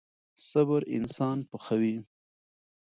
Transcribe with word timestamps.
صبر 0.49 0.81
انسان 0.97 1.37
پخوي. 1.51 1.95